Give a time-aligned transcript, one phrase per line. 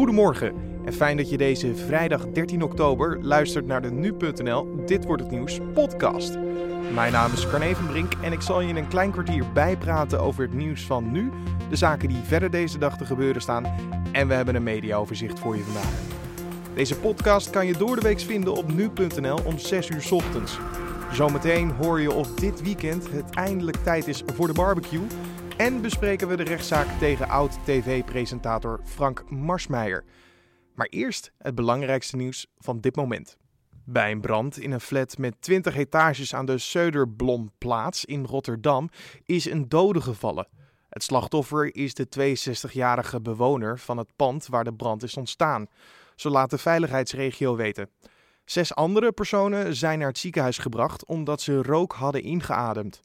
[0.00, 5.22] Goedemorgen en fijn dat je deze vrijdag 13 oktober luistert naar de Nu.nl Dit Wordt
[5.22, 6.38] Het Nieuws podcast.
[6.94, 10.20] Mijn naam is Carne van Brink en ik zal je in een klein kwartier bijpraten
[10.20, 11.30] over het nieuws van nu,
[11.70, 13.64] de zaken die verder deze dag te gebeuren staan
[14.12, 15.92] en we hebben een mediaoverzicht voor je vandaag.
[16.74, 20.58] Deze podcast kan je door de week vinden op Nu.nl om 6 uur ochtends.
[21.12, 25.06] Zometeen hoor je of dit weekend het eindelijk tijd is voor de barbecue
[25.60, 30.04] en bespreken we de rechtszaak tegen oud-tv-presentator Frank Marsmeijer.
[30.74, 33.36] Maar eerst het belangrijkste nieuws van dit moment.
[33.84, 38.88] Bij een brand in een flat met 20 etages aan de Söderblomplaats in Rotterdam
[39.24, 40.48] is een dode gevallen.
[40.88, 45.66] Het slachtoffer is de 62-jarige bewoner van het pand waar de brand is ontstaan.
[46.14, 47.90] Zo laat de veiligheidsregio weten.
[48.44, 53.00] Zes andere personen zijn naar het ziekenhuis gebracht omdat ze rook hadden ingeademd.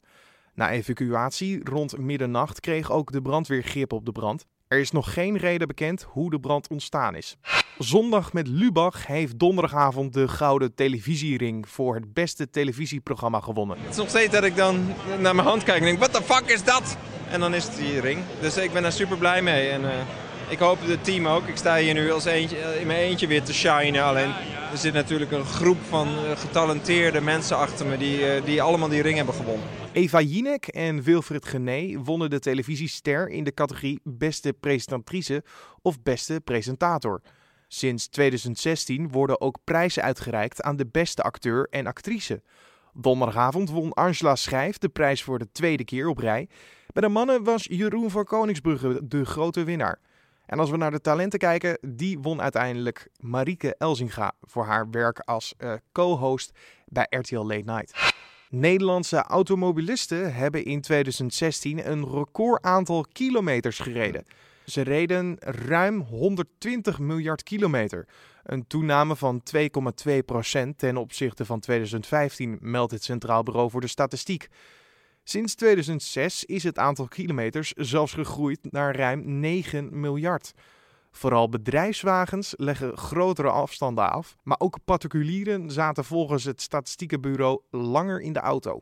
[0.56, 4.44] Na evacuatie rond middernacht kreeg ook de brandweer grip op de brand.
[4.68, 7.36] Er is nog geen reden bekend hoe de brand ontstaan is.
[7.78, 13.76] Zondag met Lubach heeft donderdagavond de Gouden Televisiering voor het beste televisieprogramma gewonnen.
[13.80, 14.86] Het is nog steeds dat ik dan
[15.20, 16.96] naar mijn hand kijk en denk, wat de fuck is dat?
[17.30, 18.20] En dan is het die ring.
[18.40, 19.68] Dus ik ben daar super blij mee.
[19.68, 19.90] En uh,
[20.48, 21.46] ik hoop het team ook.
[21.46, 24.04] Ik sta hier nu als eentje, in mijn eentje weer te shinen.
[24.04, 24.32] Alleen
[24.72, 29.16] er zit natuurlijk een groep van getalenteerde mensen achter me die, die allemaal die ring
[29.16, 29.85] hebben gewonnen.
[29.96, 35.44] Eva Jinek en Wilfried Gené wonnen de televisiester in de categorie Beste Presentatrice
[35.82, 37.20] of Beste Presentator.
[37.68, 42.42] Sinds 2016 worden ook prijzen uitgereikt aan de beste acteur en actrice.
[42.92, 46.48] Donderdagavond won Angela Schijf de prijs voor de tweede keer op rij.
[46.92, 50.00] Bij de mannen was Jeroen van Koningsbrugge de grote winnaar.
[50.46, 55.18] En als we naar de talenten kijken, die won uiteindelijk Marieke Elzinga voor haar werk
[55.18, 58.14] als uh, co-host bij RTL Late Night.
[58.58, 64.24] Nederlandse automobilisten hebben in 2016 een record aantal kilometers gereden.
[64.66, 68.06] Ze reden ruim 120 miljard kilometer.
[68.42, 74.48] Een toename van 2,2% ten opzichte van 2015, meldt het Centraal Bureau voor de Statistiek.
[75.24, 80.52] Sinds 2006 is het aantal kilometers zelfs gegroeid naar ruim 9 miljard.
[81.16, 88.32] Vooral bedrijfswagens leggen grotere afstanden af, maar ook particulieren zaten volgens het statistiekenbureau langer in
[88.32, 88.78] de auto.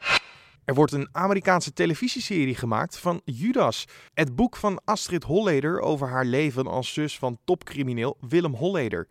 [0.64, 3.84] Er wordt een Amerikaanse televisieserie gemaakt van Judas,
[4.14, 9.08] het boek van Astrid Holleder over haar leven als zus van topcrimineel Willem Holleder.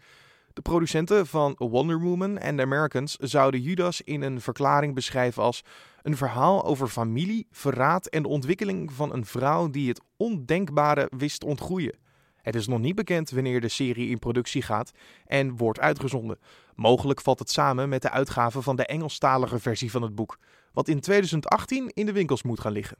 [0.53, 5.63] De producenten van Wonder Woman en The Americans zouden Judas in een verklaring beschrijven als
[6.01, 11.43] een verhaal over familie, verraad en de ontwikkeling van een vrouw die het ondenkbare wist
[11.43, 12.01] ontgroeien.
[12.43, 14.91] Het is nog niet bekend wanneer de serie in productie gaat
[15.25, 16.39] en wordt uitgezonden.
[16.75, 20.37] Mogelijk valt het samen met de uitgave van de Engelstalige versie van het boek,
[20.73, 22.97] wat in 2018 in de winkels moet gaan liggen.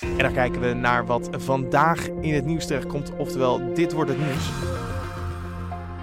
[0.00, 4.20] En dan kijken we naar wat vandaag in het nieuws terechtkomt, oftewel dit wordt het
[4.20, 4.50] nieuws.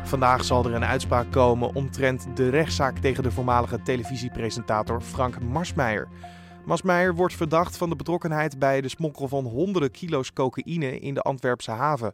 [0.04, 6.08] Vandaag zal er een uitspraak komen omtrent de rechtszaak tegen de voormalige televisiepresentator Frank Marsmeijer.
[6.66, 11.22] Marsmeijer wordt verdacht van de betrokkenheid bij de smokkel van honderden kilo's cocaïne in de
[11.22, 12.14] Antwerpse haven.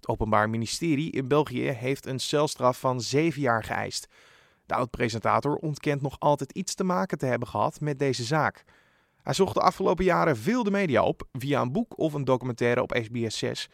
[0.00, 4.06] Het Openbaar Ministerie in België heeft een celstraf van zeven jaar geëist.
[4.66, 8.64] De oud-presentator ontkent nog altijd iets te maken te hebben gehad met deze zaak.
[9.22, 12.82] Hij zocht de afgelopen jaren veel de media op via een boek of een documentaire
[12.82, 13.68] op SBS 6.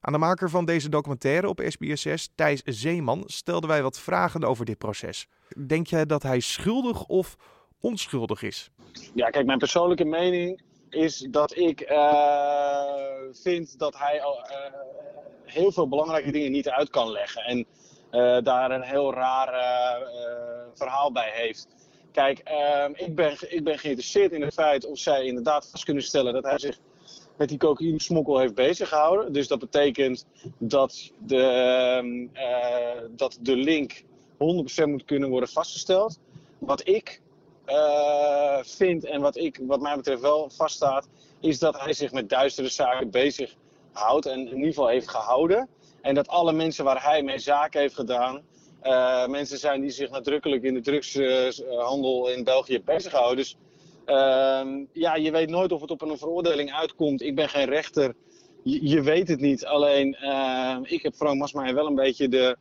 [0.00, 4.44] Aan de maker van deze documentaire op SBS 6, Thijs Zeeman, stelden wij wat vragen
[4.44, 5.28] over dit proces.
[5.66, 7.36] Denk jij dat hij schuldig of
[7.80, 8.70] onschuldig is?
[9.14, 12.82] Ja, kijk, mijn persoonlijke mening is dat ik uh,
[13.32, 14.26] vind dat hij uh,
[15.50, 17.42] heel veel belangrijke dingen niet uit kan leggen.
[17.42, 17.58] En
[18.12, 19.48] uh, daar een heel raar
[20.74, 21.68] verhaal bij heeft.
[22.12, 26.02] Kijk, ehm, ik, ben, ik ben geïnteresseerd in het feit of zij inderdaad vast kunnen
[26.02, 26.78] stellen dat hij zich
[27.36, 29.32] met die cocaïne-smokkel heeft bezig gehouden.
[29.32, 30.26] Dus dat betekent
[30.58, 36.18] dat de, uh, dat de link 100% moet kunnen worden vastgesteld.
[36.58, 37.20] Wat ik
[38.60, 41.08] vind en wat, ik, wat mij betreft wel vaststaat,
[41.40, 43.56] is dat hij zich met duistere zaken bezig
[43.92, 45.68] houdt en in ieder geval heeft gehouden.
[46.00, 48.42] En dat alle mensen waar hij mee zaken heeft gedaan,
[48.82, 53.36] uh, mensen zijn die zich nadrukkelijk in de drugshandel in België bezighouden.
[53.36, 53.56] Dus
[54.06, 57.22] uh, ja, je weet nooit of het op een veroordeling uitkomt.
[57.22, 58.14] Ik ben geen rechter.
[58.62, 59.64] Je, weet het niet.
[59.64, 62.56] Alleen, uh, ik heb Frank Masmaier wel een beetje de,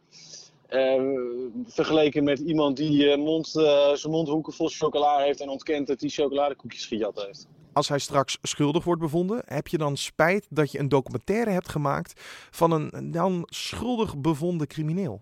[0.69, 6.09] uh, vergeleken met iemand die mond, zijn mondhoeken vol chocola heeft en ontkent dat hij
[6.09, 7.47] chocoladekoekjes gejat heeft.
[7.79, 11.69] Als hij straks schuldig wordt bevonden, heb je dan spijt dat je een documentaire hebt
[11.69, 12.21] gemaakt
[12.51, 15.21] van een dan schuldig bevonden crimineel?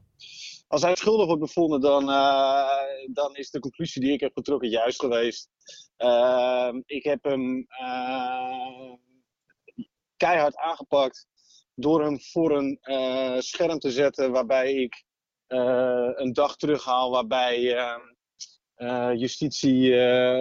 [0.68, 2.68] Als hij schuldig wordt bevonden, dan, uh,
[3.14, 5.50] dan is de conclusie die ik heb getrokken juist geweest.
[5.98, 8.94] Uh, ik heb hem uh,
[10.18, 11.28] keihard aangepakt
[11.76, 12.80] door hem voor een
[13.44, 15.04] scherm te zetten waarbij ik
[16.18, 18.16] een dag terughaal waarbij ehm,
[19.16, 19.96] justitie,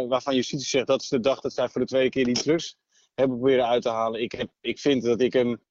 [0.08, 2.76] waarvan justitie zegt dat is de dag dat zij voor de tweede keer die drugs
[3.14, 4.22] hebben proberen uit te halen.
[4.22, 5.62] Ik, heb, ik vind dat ik hem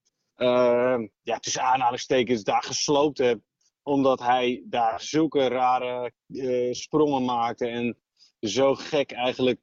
[1.21, 3.39] ja, tussen aanhalingstekens daar gesloopt heb
[3.83, 6.11] omdat hij daar zulke rare
[6.71, 7.97] sprongen maakte en
[8.39, 9.61] zo gek eigenlijk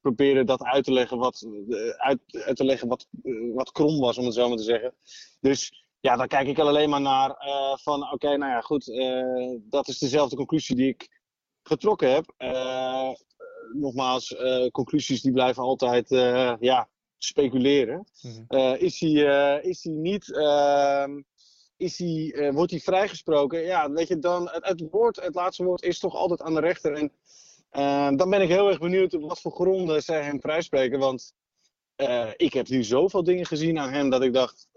[0.00, 1.46] proberen dat uit te leggen wat,
[1.96, 2.20] uit,
[2.56, 3.06] te leggen wat,
[3.54, 4.94] wat krom was, om het zo maar te zeggen.
[5.40, 7.36] Dus ja, dan kijk ik alleen maar naar
[7.82, 8.84] van oké, nou ja, goed,
[9.70, 11.22] dat is dezelfde conclusie die ik
[11.68, 12.34] getrokken heb.
[13.72, 14.36] nogmaals,
[14.72, 16.08] conclusies die blijven altijd
[16.60, 16.88] ja,
[17.18, 18.06] speculeren.
[18.22, 18.74] Mhm.
[18.78, 21.20] is, hij, is hij niet ehm,
[21.76, 23.62] is hij, wordt hij vrijgesproken?
[23.62, 26.60] Ja, weet je, dan het, het, woord, het laatste woord is toch altijd aan de
[26.60, 26.92] rechter.
[26.92, 27.12] En
[27.72, 30.98] uh, dan ben ik heel erg benieuwd op wat voor gronden zij hem vrijspreken.
[30.98, 31.32] Want
[31.96, 34.68] uh, ik heb nu zoveel dingen gezien aan hem dat ik dacht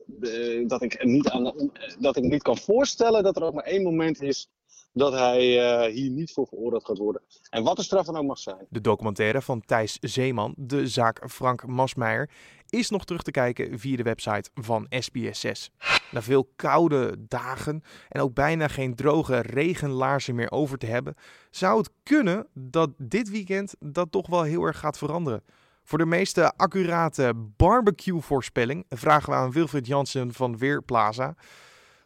[0.68, 4.22] dat, ik niet aan, dat ik niet kan voorstellen dat er ook maar één moment
[4.22, 4.50] is
[4.98, 7.22] dat hij hier niet voor veroordeeld gaat worden.
[7.50, 8.66] En wat de straf dan ook mag zijn.
[8.70, 12.30] De documentaire van Thijs Zeeman, de zaak Frank Masmeijer,
[12.70, 15.74] is nog terug te kijken via de website van SBS6.
[16.12, 21.16] Na veel koude dagen en ook bijna geen droge regenlaarzen meer over te hebben,
[21.50, 25.44] zou het kunnen dat dit weekend dat toch wel heel erg gaat veranderen.
[25.84, 31.36] Voor de meeste accurate barbecue-voorspelling vragen we aan Wilfried Jansen van Weerplaza.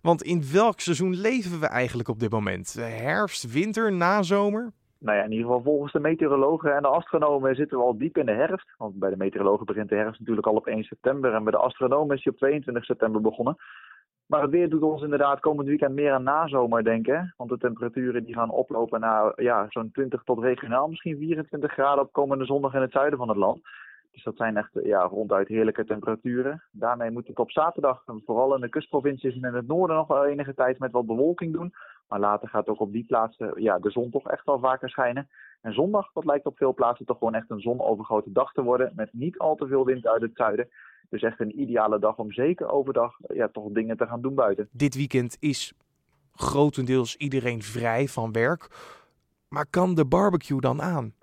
[0.02, 2.74] Want in welk seizoen leven we eigenlijk op dit moment?
[2.80, 4.72] Herfst, winter, nazomer?
[5.02, 8.18] nou ja, in ieder geval volgens de meteorologen en de astronomen zitten we al diep
[8.18, 8.74] in de herfst.
[8.78, 11.34] Want bij de meteorologen begint de herfst natuurlijk al op 1 september.
[11.34, 13.56] En bij de astronomen is die op 22 september begonnen.
[14.26, 17.34] Maar het weer doet ons inderdaad komend weekend meer aan nazomer denken.
[17.38, 22.04] Want de temperaturen die gaan oplopen naar ja, zo'n 20 tot regionaal misschien 24 graden
[22.04, 23.60] op komende zondag in het zuiden van het land.
[24.12, 26.64] Dus dat zijn echt ja, ronduit heerlijke temperaturen.
[26.72, 30.26] Daarmee moet het op zaterdag, vooral in de kustprovincies en in het noorden, nog wel
[30.26, 31.74] enige tijd met wat bewolking doen.
[32.08, 35.30] Maar later gaat ook op die plaatsen ja, de zon toch echt wel vaker schijnen.
[35.62, 38.92] En zondag, dat lijkt op veel plaatsen toch gewoon echt een zonovergoten dag te worden.
[38.96, 40.70] Met niet al te veel wind uit het zuiden.
[41.10, 44.68] Dus echt een ideale dag om zeker overdag ja, toch dingen te gaan doen buiten.
[44.72, 45.74] Dit weekend is
[46.34, 48.68] grotendeels iedereen vrij van werk.
[49.48, 51.14] Maar kan de barbecue dan aan?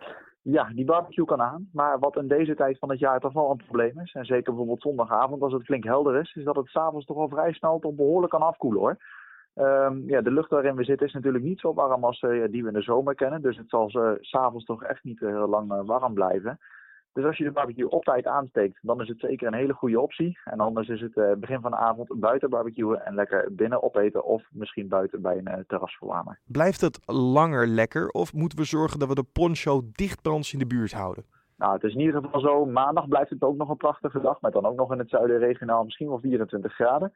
[0.50, 1.68] Ja, die barbecue kan aan.
[1.72, 4.44] Maar wat in deze tijd van het jaar toch wel een probleem is, en zeker
[4.44, 7.78] bijvoorbeeld zondagavond als het flink helder is, is dat het s'avonds toch wel vrij snel
[7.78, 8.96] toch behoorlijk kan afkoelen hoor.
[9.54, 12.62] Um, ja, de lucht waarin we zitten is natuurlijk niet zo warm als uh, die
[12.62, 13.42] we in de zomer kennen.
[13.42, 16.58] Dus het zal uh, s'avonds toch echt niet uh, heel lang warm blijven.
[17.19, 20.00] Dus als je de barbecue op tijd aansteekt, dan is het zeker een hele goede
[20.00, 20.38] optie.
[20.44, 24.43] En anders is het begin van de avond buiten barbecuen en lekker binnen opeten of
[24.50, 26.38] misschien buiten bij een terrasverwarmer.
[26.44, 30.67] Blijft het langer lekker of moeten we zorgen dat we de poncho dichtbrands in de
[30.67, 31.25] buurt houden?
[31.56, 32.67] Nou, het is in ieder geval zo.
[32.67, 34.41] Maandag blijft het ook nog een prachtige dag.
[34.41, 37.12] Met dan ook nog in het zuiden regionaal misschien wel 24 graden.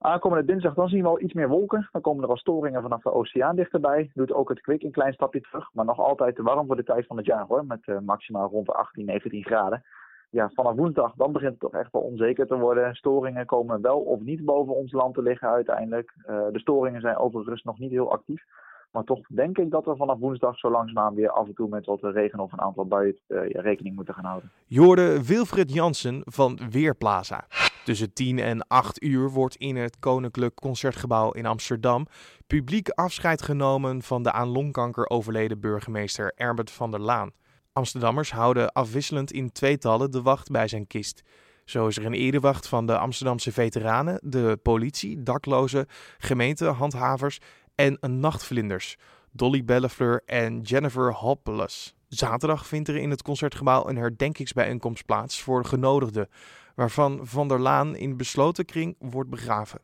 [0.00, 1.88] Aankomende dinsdag dan zien we al iets meer wolken.
[1.92, 4.10] Dan komen er al storingen vanaf de oceaan dichterbij.
[4.14, 5.70] Doet ook het kwik een klein stapje terug.
[5.72, 7.66] Maar nog altijd te warm voor de tijd van het jaar hoor.
[7.66, 9.84] Met uh, maximaal rond de 18, 19 graden.
[10.30, 12.94] Ja, vanaf woensdag dan begint het toch echt wel onzeker te worden.
[12.94, 16.14] Storingen komen wel of niet boven ons land te liggen uiteindelijk.
[16.16, 18.44] Uh, de storingen zijn overigens nog niet heel actief.
[18.90, 21.86] Maar toch denk ik dat we vanaf woensdag zo langzaam weer af en toe met
[21.86, 24.50] wat regen of een aantal buien uh, rekening moeten gaan houden.
[24.66, 27.46] Je Wilfred Jansen van Weerplaza.
[27.84, 32.06] Tussen 10 en 8 uur wordt in het Koninklijk Concertgebouw in Amsterdam
[32.46, 37.30] publiek afscheid genomen van de aan longkanker overleden burgemeester Herbert van der Laan.
[37.72, 41.22] Amsterdammers houden afwisselend in tweetallen de wacht bij zijn kist.
[41.64, 45.86] Zo is er een erewacht van de Amsterdamse veteranen, de politie, daklozen,
[46.18, 47.38] gemeentehandhavers
[47.78, 48.96] en een nachtvlinders,
[49.32, 51.94] Dolly Bellefleur en Jennifer Hopeless.
[52.08, 56.28] Zaterdag vindt er in het concertgebouw een herdenkingsbijeenkomst plaats voor genodigden,
[56.74, 59.80] waarvan Van der Laan in besloten kring wordt begraven.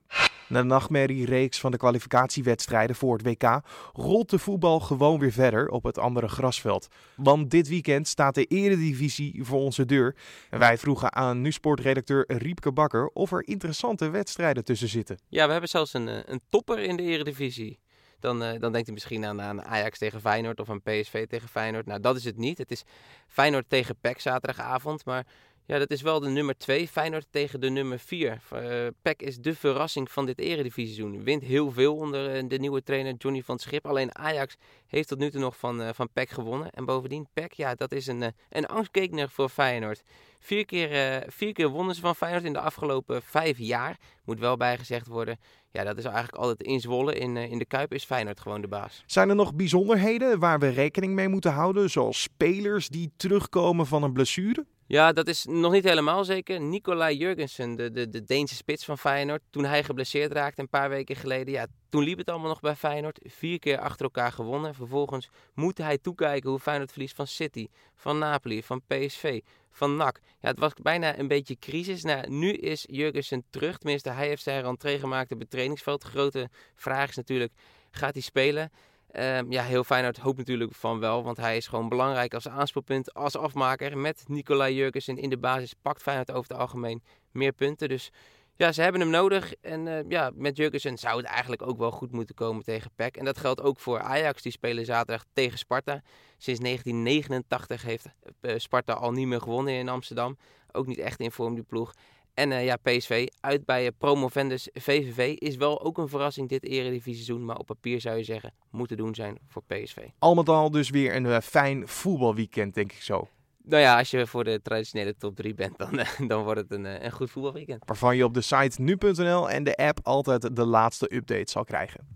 [0.49, 3.61] Na de nachtmerrie-reeks van de kwalificatiewedstrijden voor het WK
[3.93, 6.89] rolt de voetbal gewoon weer verder op het andere grasveld.
[7.17, 10.17] Want dit weekend staat de Eredivisie voor onze deur.
[10.51, 15.19] En wij vroegen aan nu-sportredacteur Riepke Bakker of er interessante wedstrijden tussen zitten.
[15.29, 17.79] Ja, we hebben zelfs een, eh, een topper in de Eredivisie.
[18.25, 21.49] Dan, uh, dan denkt hij misschien aan, aan Ajax tegen Feyenoord of aan PSV tegen
[21.49, 21.87] Feyenoord.
[21.87, 22.59] Nou, dat is het niet.
[22.59, 22.85] Het is
[23.26, 25.04] Feyenoord tegen PEC zaterdagavond.
[25.04, 25.26] Maar
[25.66, 26.88] ja, dat is wel de nummer 2.
[26.88, 28.40] Feyenoord tegen de nummer 4.
[28.52, 32.83] Uh, PEC is de verrassing van dit eredivisie Wint heel veel onder uh, de nieuwe
[32.83, 33.87] trainer Johnny van Schip.
[33.87, 34.56] Alleen Ajax
[34.87, 36.71] heeft tot nu toe nog van, uh, van PEC gewonnen.
[36.71, 40.02] En bovendien, PEC, ja, dat is een, een angstgekner voor Feyenoord.
[40.38, 43.99] Vier keer, vier keer wonnen ze van Feyenoord in de afgelopen vijf jaar.
[44.25, 45.38] Moet wel bijgezegd worden.
[45.71, 47.14] Ja, dat is eigenlijk altijd in Zwolle.
[47.14, 49.02] In, in de Kuip is Feyenoord gewoon de baas.
[49.06, 51.90] Zijn er nog bijzonderheden waar we rekening mee moeten houden?
[51.90, 54.66] Zoals spelers die terugkomen van een blessure?
[54.87, 56.61] Ja, dat is nog niet helemaal zeker.
[56.61, 60.88] Nicolai Jurgensen, de, de, de Deense spits van Feyenoord, toen hij geblesseerd raakte een paar
[60.88, 63.19] weken geleden, ja, toen liep het allemaal nog bij Feyenoord.
[63.23, 64.75] Vier keer achter elkaar gewonnen.
[64.75, 70.21] Vervolgens moet hij toekijken hoe Feyenoord verliest van City, van Napoli, van PSV, van NAC.
[70.41, 72.03] Ja, het was bijna een beetje crisis.
[72.03, 73.79] Nou, nu is Jurgensen terug.
[73.79, 76.03] Tenminste, hij heeft zijn rentree gemaakt op het trainingsveld.
[76.03, 77.53] De grote vraag is natuurlijk,
[77.91, 78.71] gaat hij spelen?
[79.18, 83.14] Um, ja, heel Feyenoord hoopt natuurlijk van wel, want hij is gewoon belangrijk als aanspeelpunt,
[83.14, 83.99] als afmaker.
[83.99, 87.02] Met Nicolai Jurgensen in de basis pakt Feyenoord over het algemeen
[87.33, 87.88] meer punten.
[87.88, 88.11] Dus
[88.56, 89.54] ja, ze hebben hem nodig.
[89.61, 93.16] En uh, ja, met Jurgensen zou het eigenlijk ook wel goed moeten komen tegen PEC.
[93.16, 96.02] En dat geldt ook voor Ajax, die spelen zaterdag tegen Sparta.
[96.38, 98.06] Sinds 1989 heeft
[98.40, 100.38] uh, Sparta al niet meer gewonnen in Amsterdam.
[100.73, 101.94] Ook niet echt in vorm die ploeg.
[102.35, 106.64] En uh, ja, PSV uit bij uh, promovendus VVV is wel ook een verrassing dit
[106.64, 107.45] eredivisie-seizoen.
[107.45, 109.99] Maar op papier zou je zeggen, moeten doen zijn voor PSV.
[110.19, 113.29] Al met al dus weer een uh, fijn voetbalweekend, denk ik zo.
[113.62, 117.05] Nou ja, als je voor de traditionele top 3 bent, dan, dan wordt het een,
[117.05, 117.83] een goed voetbalweekend.
[117.85, 122.09] Waarvan je op de site nu.nl en de app altijd de laatste update zal krijgen.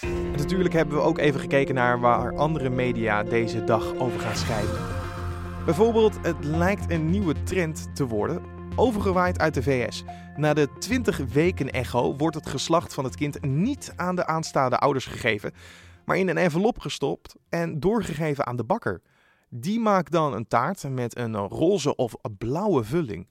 [0.00, 4.36] En natuurlijk hebben we ook even gekeken naar waar andere media deze dag over gaan
[4.36, 4.78] schrijven.
[5.64, 10.04] Bijvoorbeeld, het lijkt een nieuwe trend te worden overgewaaid uit de VS.
[10.36, 14.78] Na de 20 weken echo wordt het geslacht van het kind niet aan de aanstaande
[14.78, 15.52] ouders gegeven,
[16.04, 19.02] maar in een envelop gestopt en doorgegeven aan de bakker.
[19.48, 23.28] Die maakt dan een taart met een roze of blauwe vulling.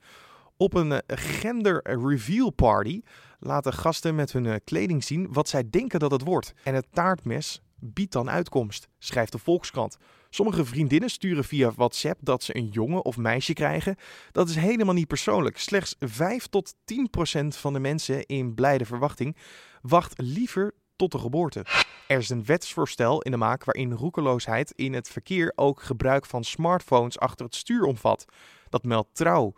[0.58, 3.02] Op een gender reveal party
[3.40, 6.54] laten gasten met hun kleding zien wat zij denken dat het wordt.
[6.64, 9.98] En het taartmes biedt dan uitkomst, schrijft de Volkskrant.
[10.34, 13.96] Sommige vriendinnen sturen via WhatsApp dat ze een jongen of meisje krijgen.
[14.32, 15.58] Dat is helemaal niet persoonlijk.
[15.58, 19.38] Slechts 5 tot 10 procent van de mensen in blijde verwachting
[19.82, 21.66] wacht liever tot de geboorte.
[22.08, 26.44] Er is een wetsvoorstel in de maak waarin roekeloosheid in het verkeer ook gebruik van
[26.44, 28.26] smartphones achter het stuur omvat.
[28.70, 29.54] Dat meldt trouw.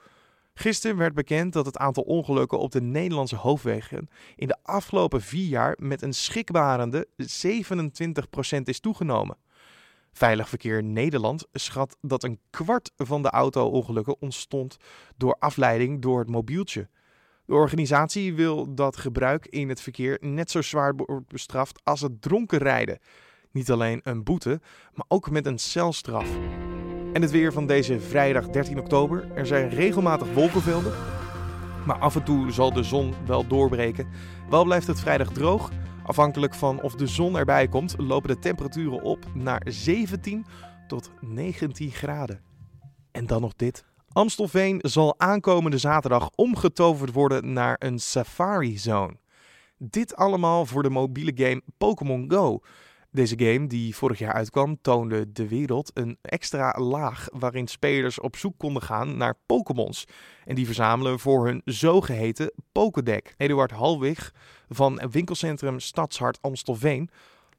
[0.53, 5.47] Gisteren werd bekend dat het aantal ongelukken op de Nederlandse hoofdwegen in de afgelopen vier
[5.47, 9.37] jaar met een schrikbarende 27% is toegenomen.
[10.13, 14.77] Veilig Verkeer Nederland schat dat een kwart van de auto-ongelukken ontstond
[15.17, 16.89] door afleiding door het mobieltje.
[17.45, 22.21] De organisatie wil dat gebruik in het verkeer net zo zwaar wordt bestraft als het
[22.21, 22.99] dronken rijden.
[23.51, 24.61] Niet alleen een boete,
[24.93, 26.29] maar ook met een celstraf.
[27.13, 29.31] En het weer van deze vrijdag 13 oktober.
[29.35, 30.93] Er zijn regelmatig wolkenvelden,
[31.85, 34.07] maar af en toe zal de zon wel doorbreken.
[34.49, 35.71] Wel blijft het vrijdag droog.
[36.03, 40.45] Afhankelijk van of de zon erbij komt, lopen de temperaturen op naar 17
[40.87, 42.41] tot 19 graden.
[43.11, 43.85] En dan nog dit.
[44.11, 49.15] Amstelveen zal aankomende zaterdag omgetoverd worden naar een safari zone.
[49.77, 52.59] Dit allemaal voor de mobiele game Pokémon Go.
[53.13, 58.35] Deze game, die vorig jaar uitkwam, toonde de wereld een extra laag waarin spelers op
[58.35, 60.05] zoek konden gaan naar Pokémons.
[60.45, 63.33] En die verzamelen voor hun zogeheten Pokédeck.
[63.37, 64.33] Eduard Halwig
[64.69, 67.09] van winkelcentrum Stadshart Amstelveen.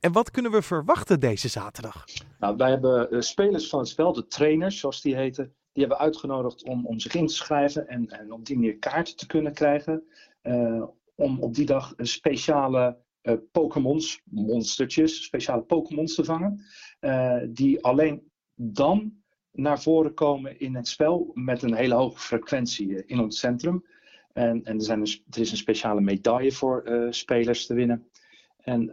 [0.00, 2.04] En wat kunnen we verwachten deze zaterdag?
[2.38, 5.98] Nou, wij hebben uh, spelers van het spel, de trainers zoals die heten, die hebben
[5.98, 9.52] uitgenodigd om, om zich in te schrijven en, en op die manier kaarten te kunnen
[9.52, 10.02] krijgen.
[10.42, 10.82] Uh,
[11.14, 16.64] om op die dag een speciale uh, Pokémons, monstertjes, speciale Pokémons te vangen.
[17.00, 19.12] Uh, die alleen dan
[19.50, 23.84] naar voren komen in het spel met een hele hoge frequentie uh, in het centrum.
[24.32, 28.08] En, en er, zijn dus, er is een speciale medaille voor spelers te winnen.
[28.56, 28.90] En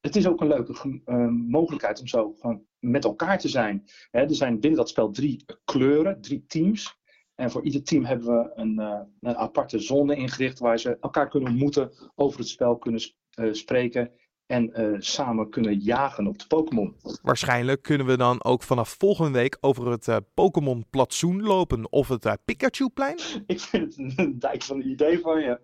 [0.00, 1.00] het is ook een leuke
[1.48, 3.84] mogelijkheid om zo gewoon met elkaar te zijn.
[4.10, 6.98] Er zijn binnen dat spel drie kleuren, drie teams.
[7.34, 8.78] En voor ieder team hebben we een,
[9.20, 13.00] een aparte zone ingericht waar ze elkaar kunnen ontmoeten, over het spel kunnen
[13.52, 14.10] spreken
[14.50, 16.96] en uh, samen kunnen jagen op de Pokémon.
[17.22, 22.08] Waarschijnlijk kunnen we dan ook vanaf volgende week over het uh, Pokémon Platsoen lopen of
[22.08, 23.18] het Pikachu-plein?
[23.46, 25.58] Ik vind het een dijk van een idee van je.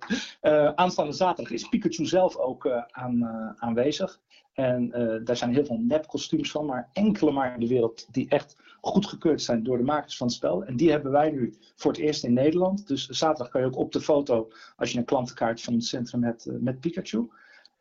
[0.74, 3.24] aanstaande zaterdag is Pikachu zelf ook aan,
[3.58, 4.20] aanwezig.
[4.52, 4.90] En
[5.24, 9.42] daar zijn heel veel nepkostuums van, maar enkele maar in de wereld die echt goedgekeurd
[9.42, 10.64] zijn door de makers van het spel.
[10.64, 12.86] En die hebben wij nu voor het eerst in Nederland.
[12.86, 16.22] Dus zaterdag kan je ook op de foto, als je een klantenkaart van het centrum
[16.22, 17.28] hebt, met Pikachu.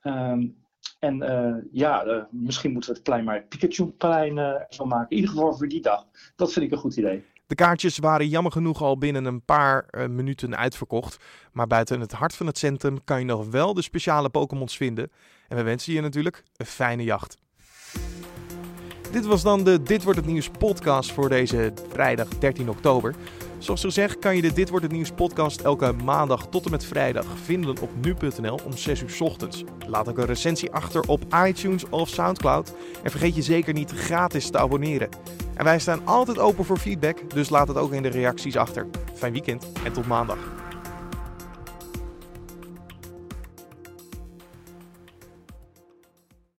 [0.08, 0.64] Um,
[1.00, 5.10] en uh, ja, uh, misschien moeten we het plein maar Pikachu-plein van maken.
[5.10, 6.06] In ieder geval voor die dag.
[6.36, 7.24] Dat vind ik een goed idee.
[7.48, 11.24] De kaartjes waren jammer genoeg al binnen een paar minuten uitverkocht.
[11.52, 15.12] Maar buiten het hart van het centrum kan je nog wel de speciale Pokémons vinden.
[15.48, 17.38] En we wensen je natuurlijk een fijne jacht.
[19.12, 23.16] Dit was dan de Dit wordt het nieuws podcast voor deze vrijdag 13 oktober.
[23.58, 26.86] Zoals gezegd kan je de Dit Wordt Het Nieuws podcast elke maandag tot en met
[26.86, 29.64] vrijdag vinden op nu.nl om 6 uur ochtends.
[29.88, 32.74] Laat ook een recensie achter op iTunes of Soundcloud.
[33.04, 35.10] En vergeet je zeker niet gratis te abonneren.
[35.54, 38.88] En wij staan altijd open voor feedback, dus laat het ook in de reacties achter.
[39.14, 40.65] Fijn weekend en tot maandag.